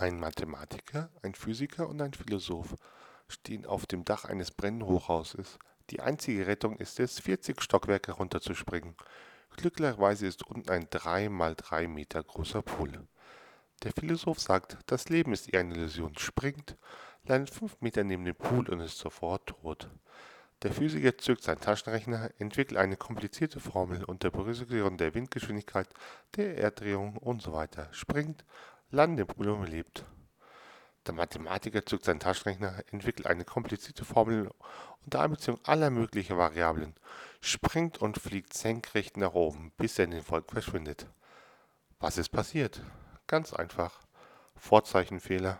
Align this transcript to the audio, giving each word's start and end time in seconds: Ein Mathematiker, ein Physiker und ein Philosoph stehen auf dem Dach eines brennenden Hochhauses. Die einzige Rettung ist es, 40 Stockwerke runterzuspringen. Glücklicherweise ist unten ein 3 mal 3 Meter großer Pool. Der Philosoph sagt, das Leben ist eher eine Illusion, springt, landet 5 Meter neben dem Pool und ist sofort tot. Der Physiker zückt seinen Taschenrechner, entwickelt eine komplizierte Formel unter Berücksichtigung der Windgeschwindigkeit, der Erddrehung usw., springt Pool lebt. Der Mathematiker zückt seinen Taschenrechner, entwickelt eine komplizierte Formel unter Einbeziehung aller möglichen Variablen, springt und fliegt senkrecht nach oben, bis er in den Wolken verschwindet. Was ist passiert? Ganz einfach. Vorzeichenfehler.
Ein 0.00 0.18
Mathematiker, 0.18 1.10
ein 1.20 1.34
Physiker 1.34 1.86
und 1.86 2.00
ein 2.00 2.14
Philosoph 2.14 2.74
stehen 3.28 3.66
auf 3.66 3.84
dem 3.84 4.06
Dach 4.06 4.24
eines 4.24 4.50
brennenden 4.50 4.88
Hochhauses. 4.88 5.58
Die 5.90 6.00
einzige 6.00 6.46
Rettung 6.46 6.78
ist 6.78 6.98
es, 7.00 7.20
40 7.20 7.60
Stockwerke 7.60 8.12
runterzuspringen. 8.12 8.94
Glücklicherweise 9.58 10.26
ist 10.26 10.46
unten 10.46 10.70
ein 10.70 10.86
3 10.88 11.28
mal 11.28 11.54
3 11.54 11.86
Meter 11.86 12.22
großer 12.22 12.62
Pool. 12.62 13.06
Der 13.82 13.92
Philosoph 13.92 14.40
sagt, 14.40 14.78
das 14.86 15.10
Leben 15.10 15.34
ist 15.34 15.52
eher 15.52 15.60
eine 15.60 15.74
Illusion, 15.74 16.16
springt, 16.16 16.78
landet 17.24 17.50
5 17.50 17.82
Meter 17.82 18.02
neben 18.02 18.24
dem 18.24 18.36
Pool 18.36 18.70
und 18.70 18.80
ist 18.80 18.96
sofort 18.96 19.48
tot. 19.48 19.90
Der 20.62 20.72
Physiker 20.72 21.18
zückt 21.18 21.42
seinen 21.42 21.60
Taschenrechner, 21.60 22.30
entwickelt 22.38 22.78
eine 22.78 22.96
komplizierte 22.96 23.60
Formel 23.60 24.04
unter 24.04 24.30
Berücksichtigung 24.30 24.96
der 24.96 25.12
Windgeschwindigkeit, 25.12 25.88
der 26.36 26.56
Erddrehung 26.56 27.18
usw., 27.22 27.66
springt 27.90 28.46
Pool 29.24 29.66
lebt. 29.68 30.04
Der 31.06 31.14
Mathematiker 31.14 31.86
zückt 31.86 32.04
seinen 32.04 32.20
Taschenrechner, 32.20 32.82
entwickelt 32.90 33.26
eine 33.26 33.44
komplizierte 33.44 34.04
Formel 34.04 34.50
unter 35.04 35.20
Einbeziehung 35.20 35.58
aller 35.64 35.90
möglichen 35.90 36.36
Variablen, 36.36 36.94
springt 37.40 37.98
und 37.98 38.18
fliegt 38.18 38.52
senkrecht 38.52 39.16
nach 39.16 39.32
oben, 39.32 39.72
bis 39.78 39.98
er 39.98 40.06
in 40.06 40.10
den 40.10 40.28
Wolken 40.28 40.52
verschwindet. 40.52 41.06
Was 42.00 42.18
ist 42.18 42.30
passiert? 42.30 42.82
Ganz 43.26 43.52
einfach. 43.52 44.00
Vorzeichenfehler. 44.56 45.58